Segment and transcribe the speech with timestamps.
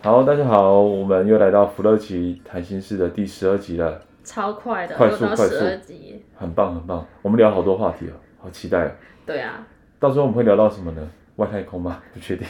[0.00, 7.04] 好，大家好，我们又来到福乐奇谈心事的第十二集了，超快的，快速快速，十二集，很棒很棒。
[7.20, 8.90] 我们聊好多话题哦，好期待哦！
[9.26, 9.66] 对啊，
[9.98, 11.10] 到时候我们会聊到什么呢？
[11.36, 12.00] 外太空吗？
[12.14, 12.46] 不确定。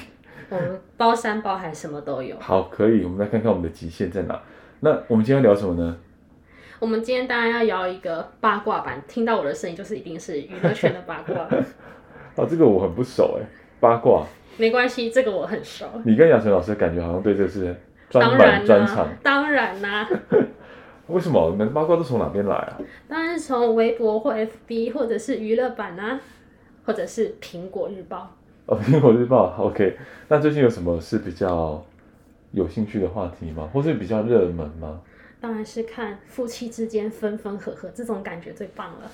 [0.50, 2.38] 我们包山包海什么都有。
[2.38, 4.38] 好，可以，我们来看看我们的极限在哪。
[4.80, 5.96] 那我们今天要聊什么呢？
[6.78, 11.48] 我们今天当然要聊一个八卦版，听到我的声音就是一定是娱乐圈的八卦。
[12.36, 13.46] 哦，这个我很不熟哎，
[13.80, 14.26] 八卦。
[14.58, 15.86] 没关系，这个我很熟。
[16.04, 17.74] 你跟雅晨老师感觉好像对这是
[18.10, 19.08] 专门专长。
[19.22, 20.10] 当然啦、啊。
[21.08, 21.50] 为什么？
[21.52, 22.78] 你们八卦都从哪边来啊？
[23.08, 26.20] 当然是从微博或 FB，或者是娱乐版啊，
[26.84, 28.36] 或者是苹果日报。
[28.66, 29.96] 哦，苹果日报，OK。
[30.28, 31.82] 那最近有什么是比较
[32.52, 33.70] 有兴趣的话题吗？
[33.72, 35.00] 或是比较热门吗？
[35.40, 39.10] 当然是看夫妻之间分分合合，这种感觉最棒了。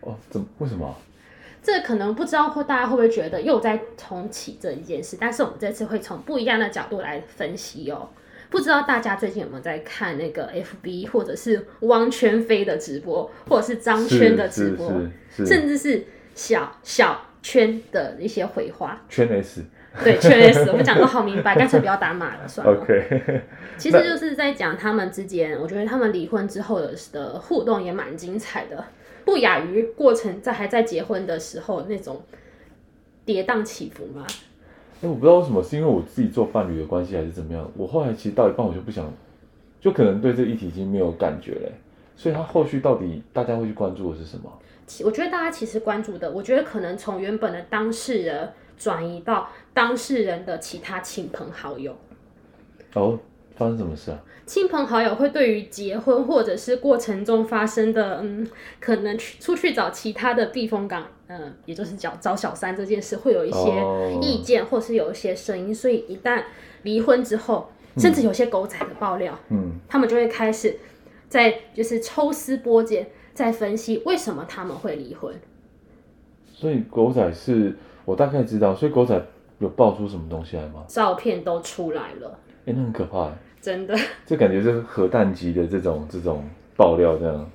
[0.00, 0.46] 哦，怎么？
[0.58, 0.92] 为什么？
[1.66, 8.08] 这可能不知道会大家会不会觉得又在重启这一件事，但是我们这次会从不一样的角度来分析哦。
[8.48, 14.92] 不知道大家最近有没有在看那个 FB 或者是汪圈飞的直播，或者是张圈的直播，
[15.44, 16.04] 甚至是
[16.36, 19.02] 小小圈的一些回话。
[19.08, 19.64] 圈 S
[20.04, 22.80] 对圈 S， 我们讲得好明白，干脆不要打码了算了。
[22.80, 23.42] OK，
[23.76, 28.84] 其实就是在讲他们之间，我觉得他们离婚之后的的互动也蛮精彩的。
[29.26, 32.22] 不亚于过程在还在结婚的时候那种
[33.24, 34.24] 跌宕起伏吗？
[34.28, 37.68] 哎、欸，我不知道为什么，是因为我自己做伴侣的关系，还是怎么样？
[37.76, 39.12] 我后来其实到一半我就不想，
[39.80, 41.72] 就可能对这个议题已经没有感觉了。
[42.14, 44.50] 所以他后续到底大家会去关注的是什么？
[45.04, 51.96] 我觉得大家其实关注的，我觉得可能从原本的当事人转移到当事人的其他亲朋好友。
[52.94, 53.18] 哦。
[53.56, 54.18] 发生什么事啊？
[54.44, 58.46] 亲朋好友会对于结婚或者是过程中发生的，嗯，
[58.78, 65.74] 可能去出去找其他的避风港，嗯，也就是找找小三这件事，会有一些意见，或是有一些声音。
[65.74, 66.44] 所以一旦
[66.82, 70.78] 离婚之后，甚至有些狗仔的爆料，嗯，他们就会开始
[71.28, 75.34] 在就是抽丝剥茧，在分析为什么他们会离婚。
[76.52, 77.74] 所以狗仔是
[78.04, 79.20] 我大概知道，所以狗仔
[79.58, 80.84] 有爆出什么东西来吗？
[80.86, 82.38] 照片都出来了。
[82.66, 83.32] 哎、欸，那很可怕哎。
[83.66, 86.44] 真的， 就感觉是核弹级的这种这种
[86.76, 87.50] 爆料这样，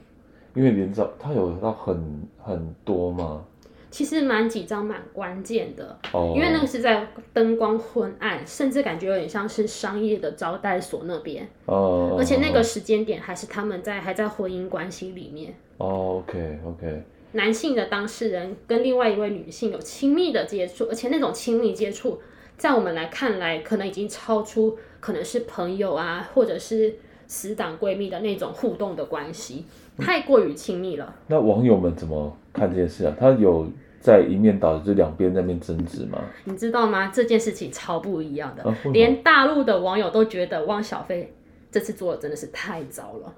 [0.54, 3.42] 因为连照他有到很很多吗？
[3.90, 6.36] 其实蛮几张蛮关键的，oh.
[6.36, 12.20] 因为那个是在灯光昏暗，甚至感觉有点像是商业的招待所那边哦，oh.
[12.20, 15.88] 而且那个时间点还是他们在还在婚姻关系里面哦。
[15.88, 22.20] Oh, OK OK，男性的当事人跟另外一位女性有亲密的接触，而且那种亲密接触。
[22.58, 26.94] 在我们来看来，可能已经超出可能是朋友啊，或者是
[27.28, 29.66] 死党闺蜜的那种互动的关系，
[29.98, 31.06] 太过于亲密了。
[31.08, 31.14] 嗯。
[31.28, 33.14] 那网友们怎么看这件事啊？
[33.20, 33.68] 他有
[34.00, 36.20] 在一面倒，就两边在那边争执吗？
[36.46, 37.12] 你知道吗？
[37.14, 41.34] 这件事情超不一样的，啊、连大陆的网友都觉得汪小菲
[41.70, 43.34] 这次做的真的是太糟了。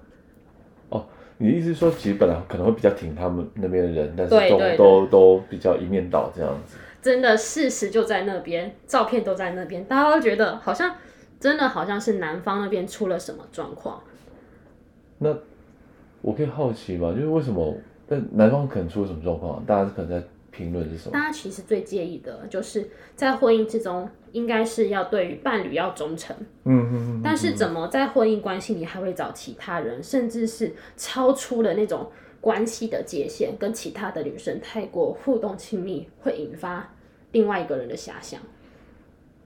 [0.90, 1.06] 哦，
[1.38, 6.78] 你的意思是说，其实本来可能会比较挺他们那边的人，但是都都都比较一面倒这样子。
[7.02, 10.96] 真的事实就在那边，照片都在那边，大家都觉得好像
[11.44, 14.02] 真的好像是男方那边出了什么状况。
[15.18, 15.36] 那
[16.22, 17.12] 我可以好奇吗？
[17.12, 17.76] 就是为什么？
[18.08, 19.62] 那男方可能出了什么状况？
[19.66, 21.12] 大家可能在评论是什么？
[21.12, 26.34] 大家其实最介意的就是在婚姻之中，应该是要对于伴侣要忠诚。
[26.64, 27.22] 嗯嗯嗯。
[27.22, 32.10] 但是怎么在婚姻关系里还会找其他人，甚至是超出了那种。
[32.40, 36.94] 关系的界限跟其他的女生太过互动亲密，会引发
[37.32, 38.42] 另外一个人的遐想。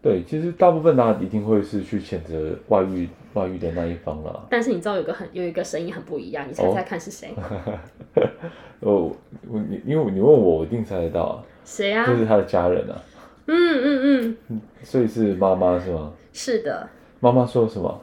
[0.01, 4.45] 对，其实大部分大家一定会是去谴责外遇外遇的那一方啦。
[4.49, 7.33] 但是你知道有个很有一个声音很不一样，你猜猜看是谁？
[8.79, 9.11] 哦，
[9.47, 11.43] 我你因为你问我，我一定猜得到啊。
[11.65, 12.05] 谁啊？
[12.05, 13.01] 就是他的家人啊。
[13.47, 14.61] 嗯嗯嗯。
[14.83, 16.13] 所以是妈妈是吗？
[16.31, 16.87] 是的。
[17.19, 18.01] 妈妈说什么？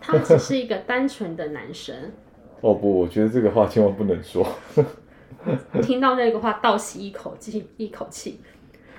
[0.00, 1.94] 他只是一个单纯的男生。
[2.60, 4.44] 哦不，我觉得这个话千万不能说。
[5.80, 8.40] 听到那个话，倒吸一口气，一口气。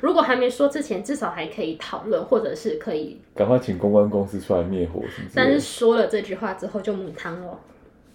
[0.01, 5.33] 如果还没说之前，至少还可以讨论，或者是可以赶快请公关公司出来灭火，是不是？
[5.35, 7.59] 但是说了这句话之后，就母汤了。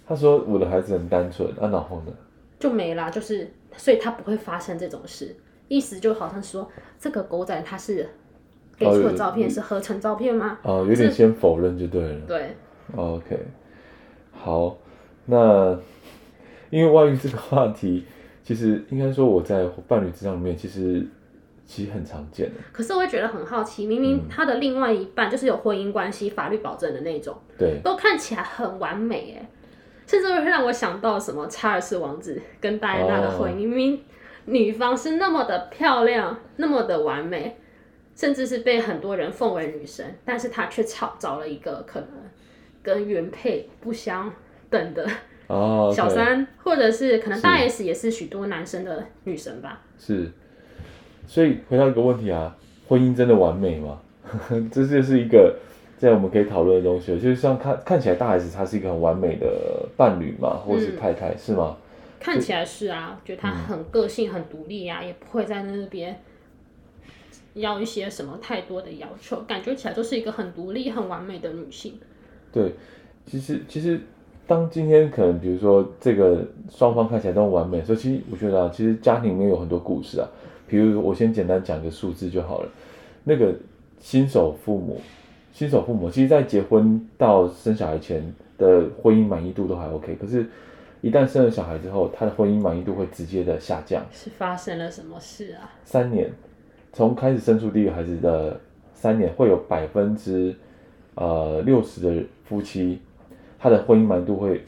[0.07, 2.13] 他说：“我的孩子很单纯，啊，然后呢？”
[2.59, 5.35] 就没啦，就是所以他不会发生这种事。
[5.67, 6.69] 意思就好像说，
[6.99, 8.09] 这个狗仔他是。
[8.75, 10.57] 给出的照片是合成照片吗？
[10.63, 12.19] 哦，有点先否认就对了。
[12.27, 12.55] 对
[12.95, 13.39] ，OK，
[14.31, 14.75] 好，
[15.27, 15.79] 那
[16.71, 18.03] 因为外遇这个话题，
[18.43, 21.05] 其实应该说我在伴侣之上面，其实
[21.65, 22.55] 其实很常见的。
[22.71, 29.49] 可是我会觉得很好奇，明明他的另外一半就是有婚姻关系、法律保证的那种，对，都看起来很完美哎，
[30.07, 34.03] 甚至会让我想到什么查尔斯王子跟戴安娜的婚姻，明明
[34.45, 37.57] 女方是那么的漂亮，那么的完美。
[38.15, 42.09] 甚至是被很多人奉为女神，但是他却找找了一个可能
[42.83, 44.31] 跟原配不相
[44.69, 45.03] 等的
[45.91, 46.47] 小三，oh, okay.
[46.57, 49.81] 或者是可能大 S 也是许多男生的女神吧。
[49.97, 50.31] 是，
[51.33, 52.55] 所以回到一个问题啊，
[52.87, 53.97] 婚姻真的完美吗？
[54.71, 55.55] 这就是一个
[55.97, 59.47] 在我们可以讨论的东西，就是像看看起来大 S 她是一个很完美的
[59.97, 61.75] 伴侣嘛，或是太太、嗯、是吗？
[62.19, 66.15] 看起来是啊，觉得她很个性、很独立啊，也不会在那边。
[67.55, 71.93] 要一些什么太多的要求，感觉起来就是一个很独立、很完美的女性。
[72.51, 72.73] 对，
[73.25, 73.99] 其实其实
[74.45, 80.27] 当今天可能比如说这个双方看起来都完美，所以其实我觉得啊，其实家庭里面有很多故事啊。
[80.73, 82.69] 比如我先简单讲一个数字就好了。
[83.23, 83.53] 那个
[83.99, 84.99] 新手父母，
[85.51, 90.43] 新手父母，其实在结婚到生小孩前的婚姻满意度都还 OK，可是，
[91.01, 94.03] 一旦生了小孩之后，他的婚姻满意度会直接的下降。
[94.11, 95.69] 是发生了什么事啊？
[95.85, 96.27] 三年。
[96.91, 98.59] 从开始生出第一个孩子的
[98.95, 100.55] 三年，会有百分之
[101.13, 102.99] 呃六十的夫妻，
[103.59, 104.63] 他的婚姻满意度会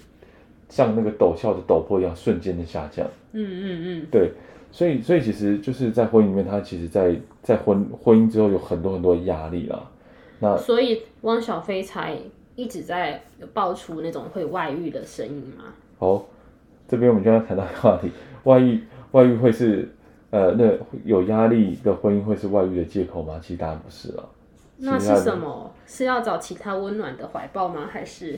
[0.70, 3.08] 像那个陡峭的陡坡一样瞬间的下降。
[3.32, 4.08] 嗯嗯嗯。
[4.12, 4.32] 对，
[4.76, 9.82] 所以所以其实就是在婚姻里面，他其实在在婚婚姻之后有很多很多压力啦。
[10.42, 12.18] 那所以汪小菲才
[12.58, 13.22] 一直在
[13.54, 15.64] 爆出那种会外遇的声音嘛。
[15.98, 16.26] 好，
[16.90, 18.12] 这边我们就要谈到一个话题，
[18.44, 19.88] 外遇外遇会是。
[20.32, 20.66] 呃，那
[21.06, 23.40] 有压力的婚姻会是外遇的借口吗？
[23.42, 24.30] 其实答案不是了。
[24.76, 25.72] 那是什么？
[25.86, 27.88] 是要找其他温暖的怀抱吗？
[27.90, 28.38] 还是？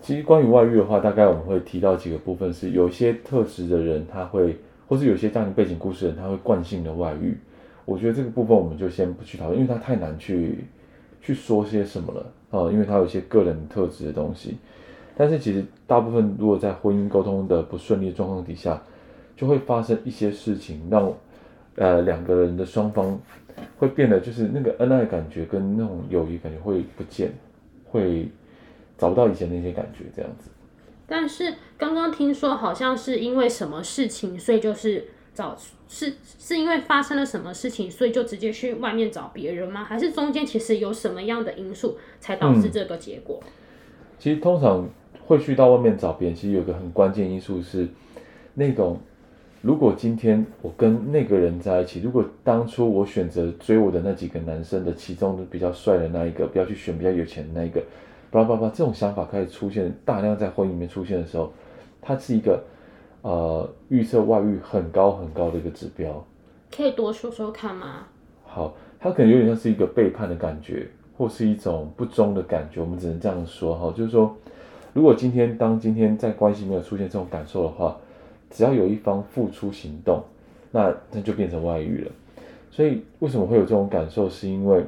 [0.00, 4.56] 其实关于外遇的话，大概我们会提到几个部分，是有些特质的人他会，
[4.86, 7.36] 或是有些家庭背景故事的人他会惯性的外遇。
[7.84, 10.64] 我觉得这个部分我们就先不去讨论，因为他太难去
[11.20, 14.56] 去说些什么了啊、因为他有一些个人特质的东西。
[15.16, 18.80] 但是其实大部分如果在婚姻沟通的不顺利状况底下，
[19.36, 21.12] 就会发生一些事情，让
[21.76, 23.18] 呃两个人的双方
[23.76, 27.30] 会变得就是那个恩爱感觉跟那种友谊感觉会不见，
[27.90, 28.28] 会
[28.96, 30.50] 找不到以前那些感觉这样子。
[31.16, 35.56] 但是刚刚听说好像是因为什么事情，所以就是找
[35.86, 39.84] 是是因为发生了什么事情，所以就直接去外面找别人吗？
[39.84, 43.38] 还是中间其实有什么样的因素才导致这个结果？
[43.44, 43.48] 嗯，
[44.18, 44.88] 其实通常
[45.24, 47.86] 会去到外面找别人，其实有个很关键因素是
[48.54, 48.98] 那种。
[49.62, 57.80] 如果今天我跟那个人在一起，如果当初我选择追我的那几个男生的其中比较帅的那一个，不要去选比较有钱的那一个，
[58.34, 61.52] 叭叭叭，这种想法开始出现，大量在婚姻里面出现的时候，
[62.02, 62.60] 它是一个
[63.22, 66.24] 呃预测外遇很高很高的一个指标。
[66.74, 68.06] 可以多说说看吗？
[68.44, 74.36] 好，它可能有点像是一个背叛的感觉，或是一种不忠的感觉，我们只能这样说哈，就是说，
[74.92, 77.96] 如果今天当今天在关系没有出现这种感受的话。
[78.50, 80.22] 只要有一方付出行动，
[80.70, 82.12] 那那就变成外遇了。
[82.70, 84.30] 所以为什么会有这种感受？
[84.30, 84.84] 是因为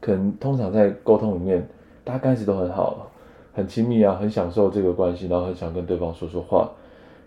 [0.00, 1.64] 可能通常在沟通里面，
[2.10, 3.08] 大家刚开始都很好，
[3.52, 6.68] 很亲密啊，很享受这个关系，然后很想跟对方说说话，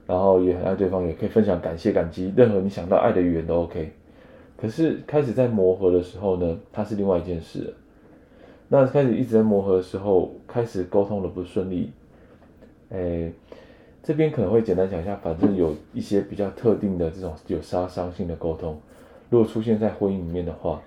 [0.06, 3.94] 然后也很爱对方，也可以分享感谢、感激，任何你想到爱的语言都 OK。
[4.58, 7.74] 可是开始在磨合的时候呢，它是另外一件事。
[8.68, 11.90] 那开始一直在磨合的时候，开始沟通的不顺利，
[12.90, 13.32] 诶。
[14.04, 18.78] 这边可能会简单讲一下，反正有一些比较特定的这种有杀伤性的沟通，
[19.30, 20.82] 如果出现在婚姻里面的话，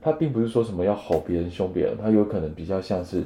[0.00, 3.22] 它并不是说什么要吼别人、凶别人，他有可能比较像是，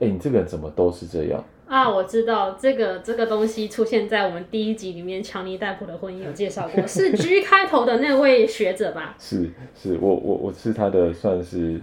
[0.00, 1.88] 哎，你这个人怎么都是这样啊？
[1.88, 9.14] 我知道这个这个东西出现在我们第一集里面，强尼戴普的婚姻有介绍过， 是 G 开头的那位学者吧？
[9.18, 11.80] 是，是我我我是他的算是，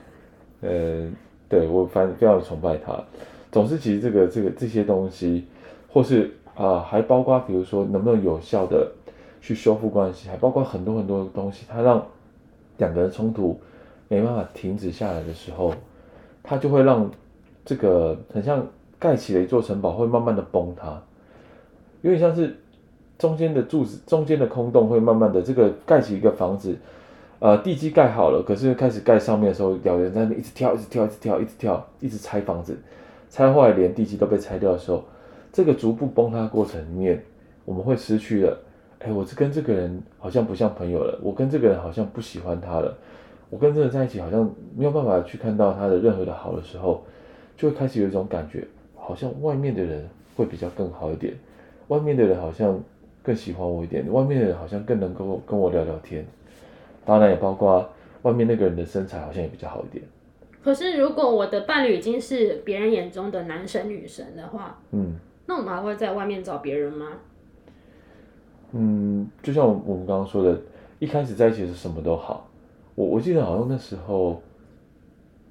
[0.62, 1.10] 呃，
[1.50, 3.04] 对我反正非常崇拜他。
[3.52, 5.46] 总之，其实这个这个这些东西，
[5.92, 6.32] 或是。
[6.54, 8.92] 啊，还包括比如说能不能有效的
[9.42, 12.06] 去修复关系，还包括很多很多的东西，它让
[12.78, 13.58] 两个人冲突
[14.12, 15.74] 没办法停止下来的时候，
[16.44, 17.10] 它就会让
[17.64, 18.62] 这个很像
[19.00, 21.02] 盖起了一座城堡会慢慢的崩塌，
[22.02, 22.54] 有点像是
[23.18, 26.78] 中间的柱子中间的空洞会慢慢的这个盖起一个房子，
[27.40, 32.78] 呃，地基盖好了，可是开始盖上面的时候，两个人在那一直跳，一直跳，一直跳，一直跳，一直拆房子，
[33.30, 35.02] 拆坏连地基都被拆掉的时候。
[35.54, 37.24] 这个逐步崩塌过程里面，
[37.64, 38.58] 我们会失去了。
[39.00, 42.94] 哎，我这跟这个人好像不像朋友了，我跟这个人好像不喜欢他了，
[43.52, 47.04] 我跟这个人在一起好像没有办法去看到他的任何的好的时候，
[47.58, 48.66] 就会开始有一种感觉，
[48.96, 51.34] 好像外面的人会比较更好一点，
[51.90, 52.82] 外面的人好像
[53.22, 56.26] 更喜欢我一点，外面的人好像更能够跟我聊聊天，
[57.04, 57.88] 当然也包括
[58.22, 60.02] 外面那个人的身材好像也比较好一点。
[60.64, 65.16] 可是如果我的伴侣已经是别人眼中的男神女神的话，嗯，
[65.46, 67.08] 那我们还会在外面找别人吗？
[68.72, 70.58] 嗯，就像我们刚刚说的，
[71.00, 72.48] 一开始在一起是什么都好。
[72.96, 74.42] 我我记得好像那时候，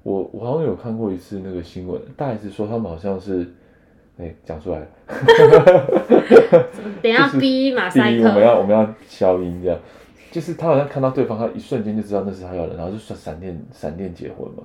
[0.03, 3.47] 我我好像有看过一次那个新闻，大概是说他们好像是，
[4.17, 4.87] 哎，讲出来了，
[7.01, 9.79] 等下逼马赛克，我们要我们要消音这样，
[10.31, 14.63] 就是他好像看到对方，他一瞬间就知道那是他要的，然后就闪电闪电结婚嘛，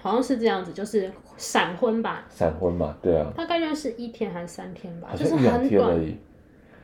[0.00, 6.16] 好像是这样子，就是闪婚吧，闪婚嘛，对啊，大概就是一天还是三天吧，好像一两天而已。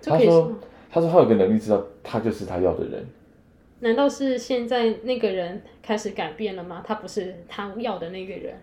[0.04, 0.52] 他说
[0.90, 3.06] 他说他有个能力知道他就是他要的人。
[3.82, 6.84] 难道是现在那个人开始改变了吗？
[6.86, 8.54] 他不是他要的那个人。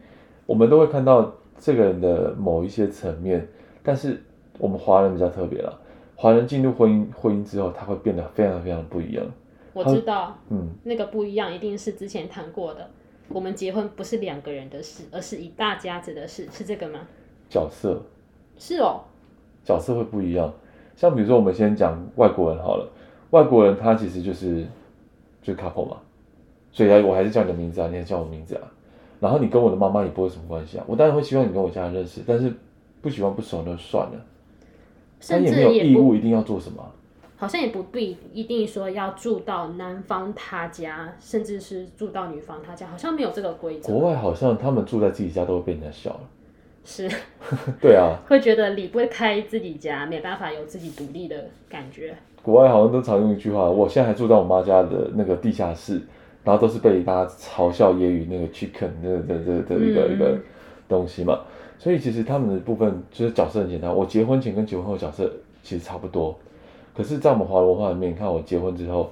[0.46, 3.46] 我们都会看到这个人的某一些层面，
[3.84, 4.24] 但是
[4.58, 5.78] 我们华人比较特别了。
[6.16, 9.26] 华人进入婚姻婚姻之后，他会变得非常非常不一样。
[9.74, 12.90] 我知道，嗯，那个不一样一定是之前谈过的。
[13.28, 17.02] 我们结婚不是两个人的事，而是一大家子的事，是这个吗？
[17.50, 18.02] 角色
[18.58, 19.02] 是哦，
[19.66, 20.54] 角色会不一样。
[20.96, 22.90] 像比如说，我们先讲外国人好了，
[23.32, 24.66] 外国人他其实就是。
[25.50, 25.98] 就是 couple 嘛，
[26.72, 28.62] 所以我还是叫你的名字啊，你也叫我名字啊。
[29.20, 30.84] 然后你跟我的妈妈也不会有什么关系啊。
[30.88, 32.54] 我当然会希望你跟我家人认识，但是
[33.02, 34.26] 不喜欢不熟就算了。
[35.20, 36.90] 甚至也没有义务一定要做什么。
[37.36, 43.92] 好像也不必一定说要住到男方他家，甚至是住到女方他家，好像没有这个规则。
[43.92, 46.22] 国外好像他们住在自己家都会被人家笑了。
[46.86, 47.10] 是。
[47.82, 48.18] 对啊。
[48.28, 52.16] 会觉得离不开自己家，没办法有自己独立的感觉。
[52.42, 56.02] 国外好像都常用一句话，我现在还住在我妈家的那个地下室，
[56.44, 60.38] 然后都是被大家嘲笑揶揄那个 chicken 那个的的的一个、一个
[60.88, 61.40] 东西嘛。
[61.78, 65.32] 所以其实他们的部分就是角色很简单，我结婚前跟结婚后角色
[65.64, 66.38] 其实差不多。
[66.96, 69.10] 可是，在我们华文化里面，你看我结婚之后，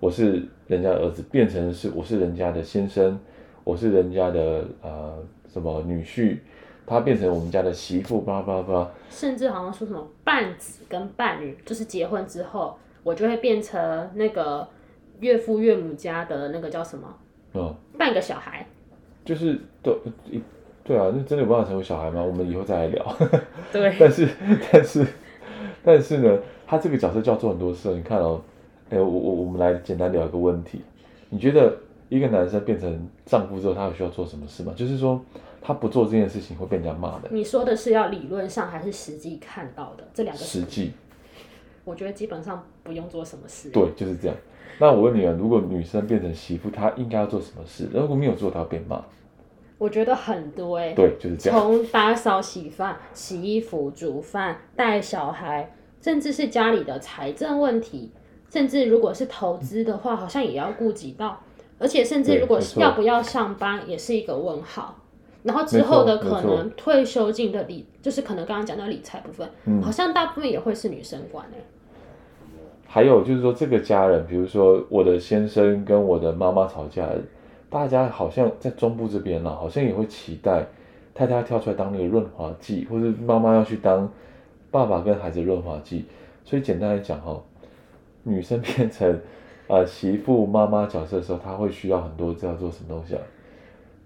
[0.00, 3.18] 我是人家的儿子，变成是我是人家的先生，
[3.64, 5.14] 我是人家的呃
[5.52, 6.38] 什么女婿。
[6.86, 14.66] 他变成我们家的媳妇，叭叭叭，甚至好像说什么伴子跟伴侣，就是结婚之后，我就会变成那个
[15.20, 17.12] 岳父岳母家的那个叫什么？
[17.54, 18.66] 嗯，半个小孩。
[19.24, 19.98] 就是都
[20.30, 20.40] 一
[20.84, 22.22] 对啊，那真的有办法成为小孩吗？
[22.22, 23.16] 我们以后再来聊。
[23.72, 23.92] 对。
[23.98, 24.28] 但是
[24.70, 25.06] 但是
[25.84, 27.88] 但是呢，他这个角色就要做很多事。
[27.90, 28.40] 你看哦，
[28.90, 30.80] 哎，我我我们来简单聊一个问题，
[31.28, 31.76] 你觉得
[32.08, 34.72] 一个男生变成丈夫之后，他有需要做什么事吗？
[34.76, 35.20] 就是说。
[35.68, 37.28] 他不做这件事情会被人家骂的。
[37.32, 40.40] 你说的是要理论上还是实际看到的这两个？
[40.40, 40.92] 实际。
[41.82, 43.70] 我觉得基本上不用做什么事。
[43.70, 44.36] 对，就是这样。
[44.78, 47.88] 那我问你啊，如果女生变成媳妇，她应该要做什么事？
[47.92, 49.04] 如果没有做，她要被骂。
[49.76, 50.94] 我觉得很多哎、欸。
[50.94, 51.58] 对，就是这样。
[51.58, 58.12] 从打扫、洗饭、洗衣服、煮饭、带小孩，甚至是家里的财政问题，
[58.48, 61.40] 甚至如果是投资的话，好像也要顾及到。
[61.78, 64.96] 而且，甚至如果要不要上班，也是一个问号。
[65.42, 71.56] 然后之后的可能退休金的理，就是可能刚刚讲到理财部分，嗯，好像大部分也会是女生管的。
[72.88, 77.08] 还有就是说，这个家人，比如说我的先生跟我的妈妈吵架，
[77.70, 80.66] 大家好像在中部这边呢，好像也会期待
[81.14, 84.10] 太太要跳出来当那个润滑剂，或者妈妈要去当
[84.72, 86.06] 爸爸跟孩子润滑剂。
[86.44, 87.40] 所以简单来讲哈，
[88.24, 89.20] 女生变成
[89.68, 93.20] 呃媳妇妈妈角色的时候，她会需要很多知道做什么东西啊。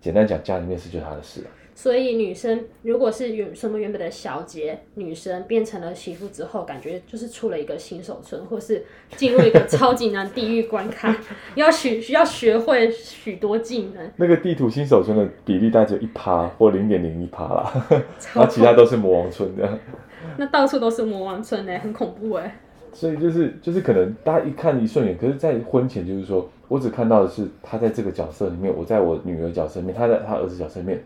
[0.01, 1.47] 简单讲，家里面事就是她的事了。
[1.73, 8.85] 所以女生如果是原什么原本的小姐，女生变成了媳妇之后，感觉就是出了一个新手村，或是
[9.17, 11.17] 进入一个超级难地狱关卡，
[11.55, 14.11] 要学需要学会许多技能。
[14.17, 17.73] 那个地图新手村的比例大概只有一趴或零点零一趴啦，
[18.35, 19.79] 然后其他都是魔王村的。
[20.37, 22.61] 那到处都是魔王村呢，很恐怖哎。
[22.93, 26.49] 所以就是就是可能大家一看一顺眼，可是，在婚前就是说。
[26.71, 31.03] 我只看到的是他在这个角色里面，我在我女儿角色里面，他在他儿子角色里面，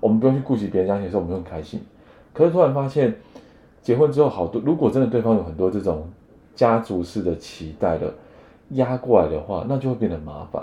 [0.00, 1.80] 我们不用去顾及别人家庭的时候，我们会很开心。
[2.32, 3.14] 可是突然发现，
[3.80, 6.10] 结婚之后，好多如果真的对方有很多这种
[6.56, 8.12] 家族式的期待的
[8.70, 10.60] 压过来的话，那就会变得麻烦。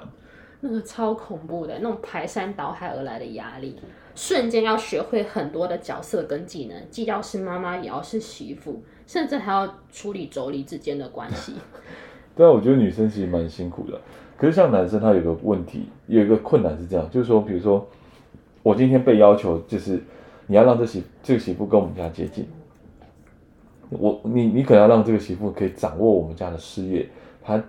[0.59, 3.77] 那个超恐怖的，那种排山倒海而来的压力，
[4.13, 11.53] 瞬间要学会很多的角色跟技能，既要是妈妈，也要是媳妇，甚至还要处理妯娌之间的关系。
[12.33, 13.99] 对啊，我觉得女生其实蛮辛苦的。
[14.37, 17.85] 可是像男生，他有个问题，有一个困难是这样，就是说，比如说，
[18.63, 20.01] 我今天被要求，就是
[20.47, 22.47] 你要让这媳这个媳妇跟我们家接近，
[23.89, 27.05] 我你你可能要让这个媳妇可以掌握我们家的事业，
[27.43, 27.61] 她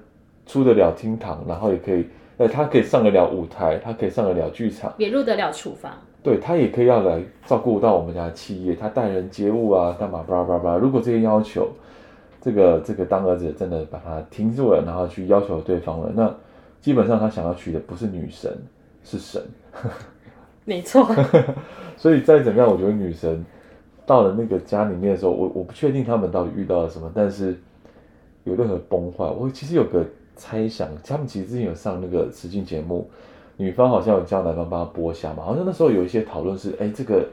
[0.47, 2.07] 出得了厅堂，然后也可以
[2.37, 5.93] 呃，她可以上得了舞台，她可以上得了剧场，也入得了厨房。
[6.23, 10.77] 对，他也可以要来照顾到我们家的企业，他待人接物啊，干嘛巴拉巴拉。
[10.77, 11.69] 如果这些要求，
[12.41, 16.33] 这个这个当儿子真的把他听住了，然后去要求对方了，那
[16.81, 18.57] 基本上他想要娶的不是女神，
[19.03, 19.43] 是神。
[20.65, 21.09] 没错。
[21.99, 23.45] 所以再怎么样，我觉得女神
[24.07, 27.57] 到了那个家里面的时候，我我不确定他们到底遇到了什么，但是
[28.45, 30.05] 有任何崩坏，我其实有个
[30.37, 33.09] 猜想，他们其实之前有上那个实境节目，
[33.63, 37.25] 女方好像有叫男方帮她剥虾嘛，好像那时候有一些讨论是，哎，这个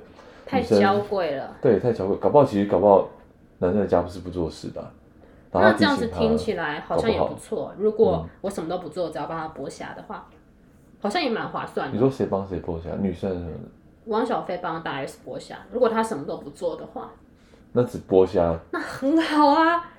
[0.45, 3.09] 太娇贵了，对，太娇贵，搞不好其实搞不好
[3.57, 4.91] 男生的家不是不做事的。
[5.51, 7.73] 那这样子听起来好像也不错。
[7.79, 10.27] 如果我什么都不做，只要帮他剥虾的话，
[10.99, 11.93] 好像也蛮划算的。
[11.93, 12.91] 你说谁帮谁剥虾？
[13.01, 13.53] 女生是是？
[14.05, 17.09] 汪小菲帮大 S 剥虾，如果他什么都不做的话，
[17.73, 19.91] 那只剥虾，那很好啊。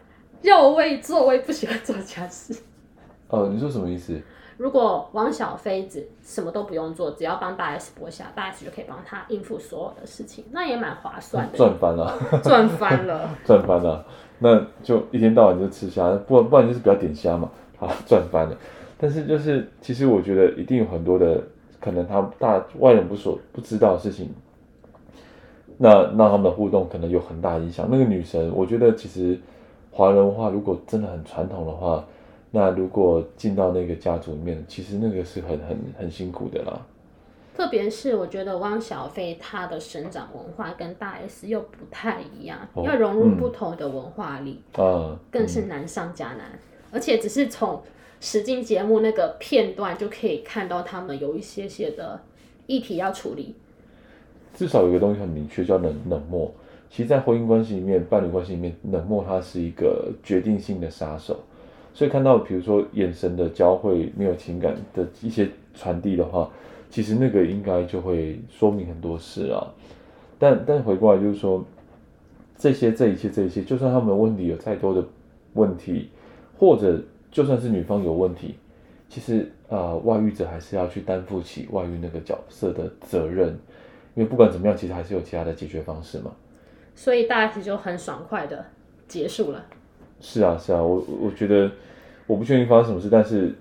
[0.43, 2.57] 要我也做，我也不喜欢做家事。
[3.29, 4.21] 哦，你说什么意思？
[4.61, 11.57] 如果汪小菲子什么都不用做，只要帮大 S 剥虾，大 S 就可以帮他应付所有的事情，那也蛮划算的。
[11.57, 12.15] 赚翻了，
[12.45, 14.05] 赚翻了， 赚翻了。
[14.39, 17.51] 那就一天到晚就吃虾，不然不然就是不要点虾嘛。
[17.79, 18.57] 好， 赚翻了。
[18.99, 21.43] 但是就是，其实我觉得一定有很多的
[21.81, 24.29] 可能，他大外人不所不知道的事情，
[25.79, 27.89] 那那他们的互动可能有很大影响。
[27.91, 29.41] 那个女神，我觉得其实
[29.91, 32.05] 华人文化如果真的很传统的话。
[32.51, 36.87] 那如果进到那个家族里面，其实那个是很很很辛苦的啦。
[37.57, 46.51] 特别是我觉得汪小菲他的生长文化跟大 S 又不太一样，哦、要融入不同的文化里，嗯、更是难上加难。
[46.55, 46.59] 嗯、
[46.93, 47.83] 而且只是从
[48.19, 52.19] 实境节目那个片段就可以看到他们有一些些的
[52.67, 53.55] 议题要处理。
[54.55, 56.51] 至少有一个东西很明确，叫冷冷漠。
[56.89, 61.39] 其实，在婚姻关系里面、伴侣关系里面，冷漠它是一个决定性的杀手。
[61.93, 66.51] 所以看到，比如说眼神的交汇，没有情感的一些传递的话，
[66.89, 69.67] 其实那个应该就会说明很多事啊。
[70.39, 71.65] 但但回过来就是说，
[72.57, 75.05] 这些这一切这一切，就算他们问题有再多的
[75.55, 76.11] 问题，
[76.59, 78.55] 或者就算是女方有问题，
[79.09, 83.49] 其实啊、呃，外遇者还是要去担负起外遇那个角色的责任，
[84.15, 86.31] 因为不管怎么样，其实还是有其他的解决方式嘛。
[86.95, 88.65] 所以大家其实就很爽快的
[89.07, 89.67] 结束了。
[90.21, 91.71] 是啊，是啊，我我觉得
[92.27, 93.55] 我不确定发生什么事，但是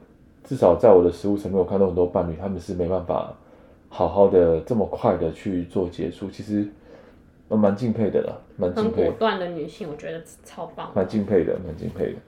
[0.43, 3.33] 至少在我的实物层面，我看到很多伴侣他们是没办法
[3.87, 6.67] 好好的这么快的去做结束，其实
[7.47, 8.97] 我蛮敬佩的啦，蛮敬佩的。
[8.97, 10.91] 很果断的女性，我觉得超棒。
[10.93, 12.19] 蛮敬佩的，蛮敬佩的。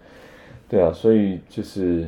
[0.69, 2.07] 对啊，所以就是，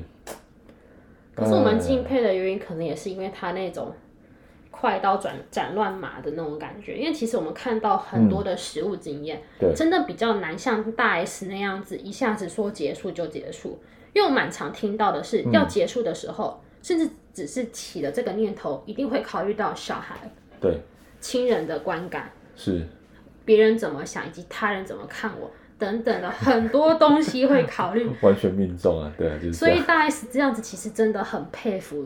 [1.36, 3.92] 可是我们敬佩的原因，可能也是因为他那种。
[4.84, 13.82] 快刀斩斩乱麻的那种感觉，因为其实我们看到很多的实物经验，嗯、真的比较难像大 S 那样子一下子说结束就结束。
[14.12, 20.18] 因为我蛮常听到的是，要结束的时候，嗯、甚至只是起了这个念头，一定会考虑到小孩、
[20.60, 20.78] 对
[21.22, 22.86] 亲人的观感，是
[23.46, 29.54] 别人怎么想，以及他人怎么看我等等的很多东西会考虑，完全命中啊，对啊，就是。
[29.54, 32.06] 所以大 S 这样子其实真的很佩服。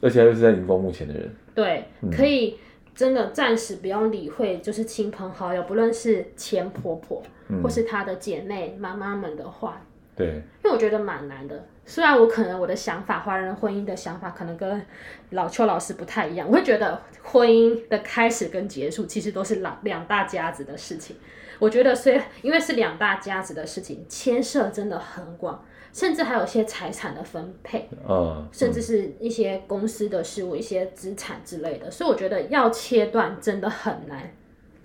[0.00, 2.58] 而且又是在荧光幕前的人，对，嗯、可以
[2.94, 9.80] 真的暂时不用理会，就是亲朋好友，不论是前婆婆，嗯、或是她的姐妹、妈妈们的话，
[10.14, 11.66] 对，因为我觉得蛮难的。
[11.84, 14.84] 虽然我可能我的想法，华人婚姻的想法，可能跟
[15.30, 21.16] 老邱老师不太一样，我会觉得婚姻的开始跟结束，其实都是两两大家子的事情。
[21.58, 25.64] 我觉得，虽然因为是两大家子的事情，牵涉真的很广。
[25.96, 34.30] 甚至还有一些财产的分配，嗯，甚至是一些公司的事务、一些资产之类的，所以我觉得要切断真的很难。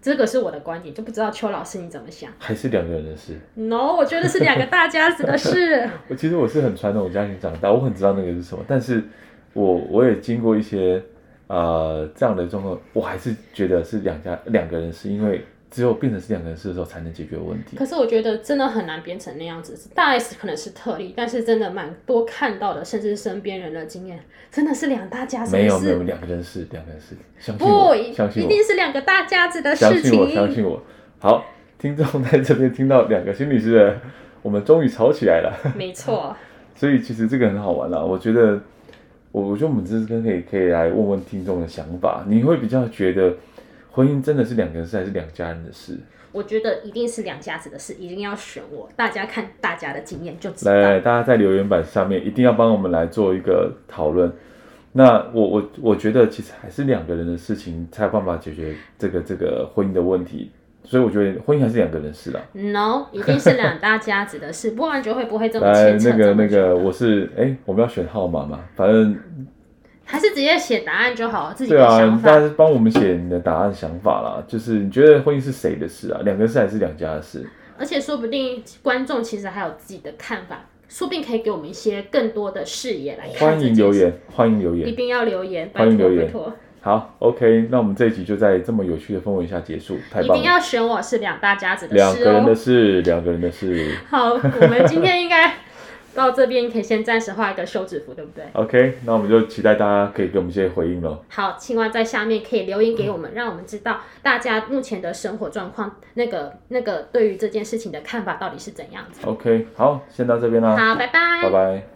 [0.02, 2.32] 这个是我的观点，就不知道邱老师你怎么想？
[2.40, 5.86] 还是两个人的事？No，我觉得是两个大家子的事。
[6.08, 9.04] 我其实我是很传统家庭长大，我很知道那个是什么，但是
[9.52, 11.04] 我我也经过一些
[11.48, 15.46] 呃这样的状况，我还是觉得是两家两个人是因为。
[15.72, 17.78] 只有变成是两个人事的时候，才能解决问题。
[17.78, 19.90] 可是我觉得真的很难变成那样子。
[19.96, 24.20] 大 S 可能是特例，但是真的蛮多看到的，甚至身边人的经验，
[24.52, 25.56] 真的是两大家子。
[25.56, 30.02] 没有没有两个人事，两个人事，相信我，不相信我，一定是两个大家子的事情。
[30.02, 30.84] 相信我，相信我。
[31.20, 31.46] 好，
[31.80, 33.98] 听众在这边听到两个心理师的，
[34.42, 35.58] 我们终于吵起来了。
[35.78, 36.36] 没错。
[36.76, 38.60] 所以其实这个很好玩啦，我觉得，
[39.32, 43.34] 我我觉得我们这边可以可以来问问听众的想法，你会比较觉得。
[43.92, 45.98] 婚姻真的是两个人事还是两家人的事？
[46.32, 48.88] 我觉得一定是两家子的事，一定要选我。
[48.96, 50.72] 大家看大家的经验就知道。
[50.72, 54.32] 来来，大家在留言板上面一定要帮我们来做一个讨论。
[54.94, 60.52] 那我我我觉得其实还是两个人的事情才有办法解决这个这个婚姻的问题。
[60.84, 62.42] 所以我觉得婚姻还是两个人事啦。
[62.54, 69.16] No，一定是两大家子的事，不然就会不会这么牵扯来，那个那个，我是哎、欸，我们要选号码嘛，反正
[70.12, 74.44] 还是直接写答案就好，自己对啊，大家帮我们写你的答案想法啦。
[74.46, 76.20] 就是你觉得婚姻是谁的事啊？
[76.26, 77.48] 两个人事还是两家的事？
[77.78, 83.52] 而且说不定观众其实还有自己的看法，说不定可以给我们一些更多的视野来看。
[83.52, 86.30] 欢迎留言，欢迎留言，一定要留言，欢迎留言。
[86.82, 89.98] 好，OK，那我们这一集就在这么有趣的氛围下结束。
[90.12, 90.36] 太棒了！
[90.36, 93.96] 一定要选我是两大家子的事，两个人的事，两个人的事。
[94.10, 95.54] 好，我们今天应该
[96.14, 101.24] 到这边可以先暂时画一个休止符，对不对？OK，那我们就期待大家可以给我们一些回应喽。
[101.30, 109.26] 好，青蛙在下面可以留言给我们，嗯、让我们知道大家目前的生活状况，那个那个对于这件事情的看法到底是怎样子。
[109.26, 110.76] OK，好，先到这边啦。
[110.76, 111.91] 好，拜拜，拜拜。